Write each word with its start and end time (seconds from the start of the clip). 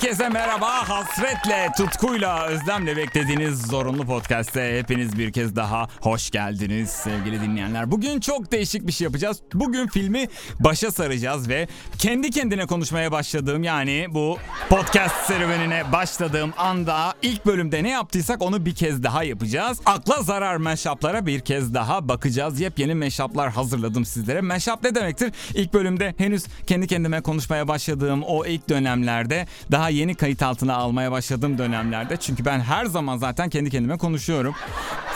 Herkese 0.00 0.28
merhaba. 0.28 0.88
Hasretle, 0.88 1.68
tutkuyla, 1.76 2.46
özlemle 2.46 2.96
beklediğiniz 2.96 3.62
zorunlu 3.62 4.06
podcast'te 4.06 4.78
hepiniz 4.78 5.18
bir 5.18 5.32
kez 5.32 5.56
daha 5.56 5.88
hoş 6.00 6.30
geldiniz 6.30 6.90
sevgili 6.90 7.40
dinleyenler. 7.40 7.90
Bugün 7.90 8.20
çok 8.20 8.52
değişik 8.52 8.86
bir 8.86 8.92
şey 8.92 9.04
yapacağız. 9.04 9.40
Bugün 9.54 9.86
filmi 9.86 10.28
başa 10.60 10.90
saracağız 10.90 11.48
ve 11.48 11.68
kendi 11.98 12.30
kendine 12.30 12.66
konuşmaya 12.66 13.12
başladığım 13.12 13.62
yani 13.62 14.06
bu 14.10 14.38
podcast 14.68 15.26
serüvenine 15.26 15.92
başladığım 15.92 16.52
anda 16.56 17.14
ilk 17.22 17.46
bölümde 17.46 17.82
ne 17.82 17.90
yaptıysak 17.90 18.42
onu 18.42 18.66
bir 18.66 18.74
kez 18.74 19.02
daha 19.02 19.24
yapacağız. 19.24 19.80
Akla 19.86 20.22
zarar 20.22 20.56
meşaplara 20.56 21.26
bir 21.26 21.40
kez 21.40 21.74
daha 21.74 22.08
bakacağız. 22.08 22.60
Yepyeni 22.60 22.94
meşaplar 22.94 23.50
hazırladım 23.52 24.04
sizlere. 24.04 24.40
Meşap 24.40 24.84
ne 24.84 24.94
demektir? 24.94 25.32
İlk 25.54 25.74
bölümde 25.74 26.14
henüz 26.18 26.44
kendi 26.66 26.86
kendime 26.86 27.20
konuşmaya 27.20 27.68
başladığım 27.68 28.22
o 28.22 28.46
ilk 28.46 28.68
dönemlerde 28.68 29.46
daha 29.70 29.89
yeni 29.90 30.14
kayıt 30.14 30.42
altına 30.42 30.74
almaya 30.74 31.12
başladığım 31.12 31.58
dönemlerde 31.58 32.16
çünkü 32.16 32.44
ben 32.44 32.60
her 32.60 32.84
zaman 32.84 33.16
zaten 33.18 33.50
kendi 33.50 33.70
kendime 33.70 33.98
konuşuyorum. 33.98 34.54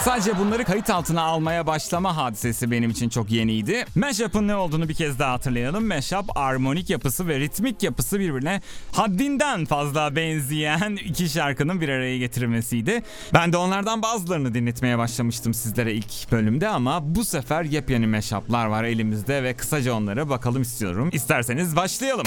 Sadece 0.00 0.38
bunları 0.38 0.64
kayıt 0.64 0.90
altına 0.90 1.22
almaya 1.22 1.66
başlama 1.66 2.16
hadisesi 2.16 2.70
benim 2.70 2.90
için 2.90 3.08
çok 3.08 3.30
yeniydi. 3.30 3.84
Mashup'ın 3.94 4.48
ne 4.48 4.56
olduğunu 4.56 4.88
bir 4.88 4.94
kez 4.94 5.18
daha 5.18 5.32
hatırlayalım. 5.32 5.86
Mashup 5.86 6.36
armonik 6.36 6.90
yapısı 6.90 7.28
ve 7.28 7.40
ritmik 7.40 7.82
yapısı 7.82 8.20
birbirine 8.20 8.60
haddinden 8.92 9.64
fazla 9.64 10.16
benzeyen 10.16 10.98
iki 11.04 11.28
şarkının 11.28 11.80
bir 11.80 11.88
araya 11.88 12.18
getirilmesiydi. 12.18 13.02
Ben 13.34 13.52
de 13.52 13.56
onlardan 13.56 14.02
bazılarını 14.02 14.54
dinletmeye 14.54 14.98
başlamıştım 14.98 15.54
sizlere 15.54 15.92
ilk 15.92 16.32
bölümde 16.32 16.68
ama 16.68 17.14
bu 17.14 17.24
sefer 17.24 17.64
yepyeni 17.64 18.06
mashup'lar 18.06 18.66
var 18.66 18.84
elimizde 18.84 19.42
ve 19.42 19.54
kısaca 19.54 19.94
onlara 19.94 20.28
bakalım 20.28 20.62
istiyorum. 20.62 21.10
İsterseniz 21.12 21.76
başlayalım. 21.76 22.26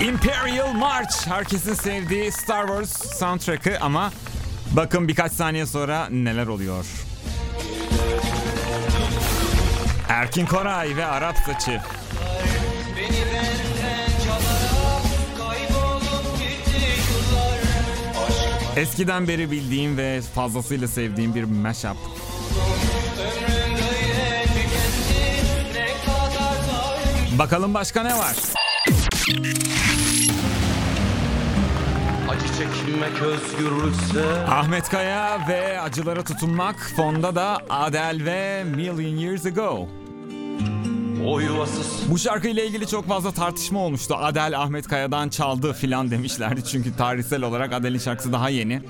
Imperial 0.00 0.72
March 0.72 1.26
herkesin 1.26 1.74
sevdiği 1.74 2.32
Star 2.32 2.66
Wars 2.66 3.18
soundtrack'ı 3.18 3.78
ama 3.80 4.12
bakın 4.72 5.08
birkaç 5.08 5.32
saniye 5.32 5.66
sonra 5.66 6.08
neler 6.10 6.46
oluyor. 6.46 6.86
Erkin 10.08 10.46
Koray 10.46 10.96
ve 10.96 11.06
Arap 11.06 11.36
Saçı. 11.46 11.80
Eskiden 18.76 19.28
beri 19.28 19.50
bildiğim 19.50 19.96
ve 19.96 20.20
fazlasıyla 20.34 20.88
sevdiğim 20.88 21.34
bir 21.34 21.44
mashup. 21.44 21.96
Bakalım 27.38 27.74
başka 27.74 28.02
ne 28.02 28.18
var? 28.18 28.36
Acı 32.28 32.46
çekmek 32.58 33.22
özgürlükse 33.22 34.46
Ahmet 34.48 34.88
Kaya 34.88 35.48
ve 35.48 35.80
Acılara 35.80 36.24
Tutunmak. 36.24 36.92
Fonda 36.96 37.34
da 37.34 37.58
Adele 37.70 38.24
ve 38.24 38.64
Million 38.64 39.16
Years 39.16 39.46
Ago. 39.46 39.88
O 41.26 41.40
yuvasız 41.40 41.86
Bu 42.10 42.18
şarkıyla 42.18 42.64
ilgili 42.64 42.86
çok 42.86 43.08
fazla 43.08 43.32
tartışma 43.32 43.80
olmuştu. 43.80 44.14
Adele 44.16 44.56
Ahmet 44.56 44.88
Kaya'dan 44.88 45.28
çaldı 45.28 45.72
filan 45.72 46.10
demişlerdi. 46.10 46.64
Çünkü 46.64 46.96
tarihsel 46.96 47.42
olarak 47.42 47.72
Adele'in 47.72 47.98
şarkısı 47.98 48.32
daha 48.32 48.48
yeni. 48.48 48.82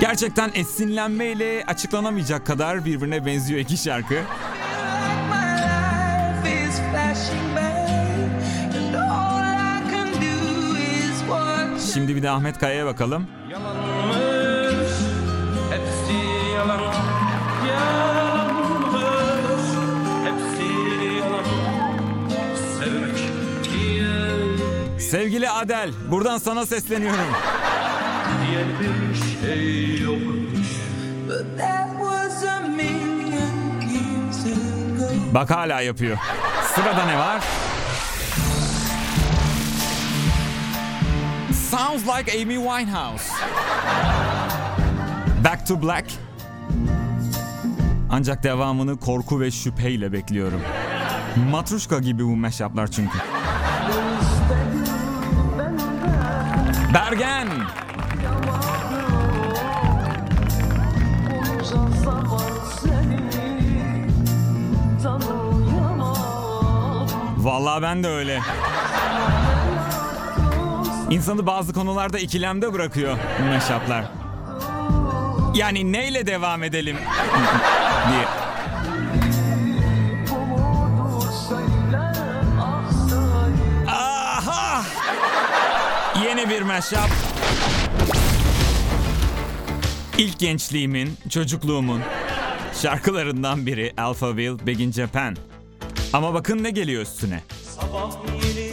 Gerçekten 0.00 0.50
esinlenmeyle 0.54 1.64
açıklanamayacak 1.66 2.46
kadar 2.46 2.84
birbirine 2.84 3.26
benziyor 3.26 3.60
iki 3.60 3.76
şarkı. 3.76 4.14
Şimdi 11.96 12.16
bir 12.16 12.22
de 12.22 12.30
Ahmet 12.30 12.58
Kaya'ya 12.58 12.86
bakalım. 12.86 13.26
yalanmış 13.50 14.88
Hepsi 15.70 16.16
yalan 16.56 16.80
Yalanmış 17.68 18.92
Hepsi 20.24 20.72
yalan 21.16 21.44
Sevmek 22.78 23.18
diye 23.72 25.00
Sevgili 25.00 25.50
Adel, 25.50 25.90
buradan 26.10 26.38
sana 26.38 26.66
sesleniyorum. 26.66 27.18
diye 28.46 28.64
bir 28.80 29.14
şey 29.46 30.00
yokmuş 30.04 30.68
But 31.28 31.58
that 31.58 31.88
was 31.98 32.44
a 32.44 32.60
million 32.60 33.80
years 33.80 34.46
ago 34.46 35.34
Bak 35.34 35.50
hala 35.50 35.80
yapıyor. 35.80 36.18
Sırada 36.74 37.04
ne 37.06 37.18
var? 37.18 37.42
Sounds 41.96 42.18
like 42.18 42.28
Amy 42.42 42.58
Winehouse. 42.58 43.30
Back 45.44 45.66
to 45.66 45.82
Black. 45.82 46.04
Ancak 48.10 48.42
devamını 48.42 49.00
korku 49.00 49.40
ve 49.40 49.50
şüpheyle 49.50 50.12
bekliyorum. 50.12 50.60
Matruşka 51.50 51.98
gibi 51.98 52.24
bu 52.24 52.36
meşaplar 52.36 52.86
çünkü. 52.86 53.18
Bergen. 56.94 57.48
Vallahi 67.38 67.82
ben 67.82 68.02
de 68.02 68.08
öyle. 68.08 68.40
İnsanı 71.10 71.46
bazı 71.46 71.72
konularda 71.72 72.18
ikilemde 72.18 72.72
bırakıyor 72.72 73.18
meşaplar. 73.50 74.04
Yani 75.54 75.92
neyle 75.92 76.26
devam 76.26 76.62
edelim 76.62 76.96
diye. 78.10 78.24
Aha! 83.88 84.82
Yeni 86.24 86.50
bir 86.50 86.62
meşap. 86.62 87.10
İlk 90.18 90.38
gençliğimin, 90.38 91.18
çocukluğumun 91.30 92.00
şarkılarından 92.82 93.66
biri 93.66 93.92
Alphaville 93.98 94.66
Big 94.66 94.80
in 94.80 94.92
Japan. 94.92 95.36
Ama 96.12 96.34
bakın 96.34 96.64
ne 96.64 96.70
geliyor 96.70 97.02
üstüne. 97.02 97.42
Sabah 97.80 98.10
yeni 98.44 98.65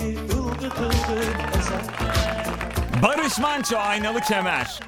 eser 0.68 1.82
Barış 3.04 3.40
Manço 3.40 3.78
Aynalı 3.78 4.20
Kemer. 4.22 4.80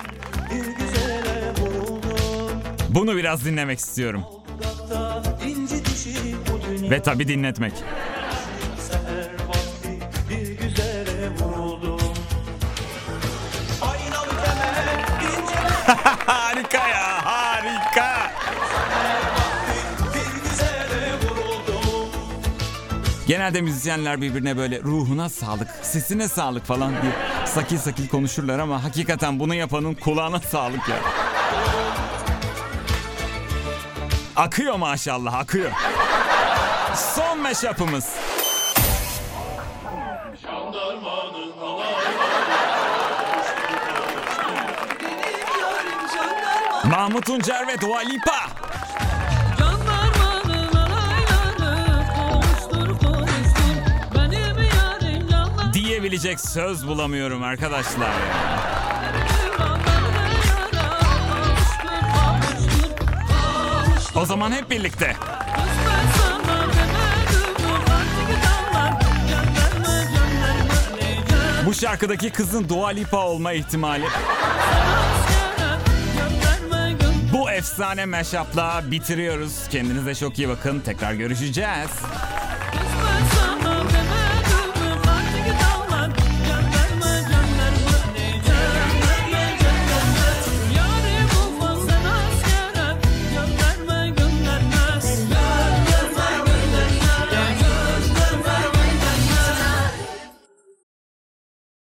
Bir 0.52 0.66
güzele 0.66 1.52
vuruldum 1.60 2.62
Bunu 2.90 3.16
biraz 3.16 3.46
dinlemek 3.46 3.80
istiyorum. 3.80 4.24
Ve 6.90 7.02
tabi 7.02 7.28
dinletmek. 7.28 7.74
Genelde 23.28 23.62
müzisyenler 23.62 24.22
birbirine 24.22 24.58
böyle 24.58 24.82
ruhuna 24.84 25.30
sağlık, 25.30 25.68
sesine 25.82 26.28
sağlık 26.28 26.66
falan 26.66 26.92
diye 27.02 27.12
sakil 27.46 27.78
sakil 27.78 28.08
konuşurlar 28.08 28.60
ama 28.60 28.84
hakikaten 28.84 29.40
bunu 29.40 29.56
yapanın 29.56 29.94
kulağına 29.94 30.40
sağlık 30.40 30.90
ya. 30.90 30.96
Akıyor 34.36 34.76
maşallah 34.76 35.34
akıyor. 35.34 35.72
Son 37.16 37.40
meşapımız. 37.40 38.06
Mahmut 46.86 47.26
Tuncer 47.26 47.68
ve 47.68 47.82
Dua 47.82 48.00
Lipa. 48.00 48.55
Diyebilecek 56.26 56.50
söz 56.50 56.88
bulamıyorum 56.88 57.44
arkadaşlar. 57.44 58.12
O 64.16 64.26
zaman 64.26 64.52
hep 64.52 64.70
birlikte. 64.70 65.16
Bu 71.66 71.74
şarkıdaki 71.74 72.30
kızın 72.30 72.70
Dua 72.70 72.88
Lipa 72.90 73.18
olma 73.18 73.54
ihtimali 73.54 74.06
bu 77.34 77.52
efsane 77.52 78.06
mashup 78.06 78.48
bitiriyoruz. 78.92 79.68
Kendinize 79.72 80.16
çok 80.16 80.40
iyi 80.40 80.50
bakın. 80.50 80.80
Tekrar 80.80 81.14
görüşeceğiz. 81.14 81.90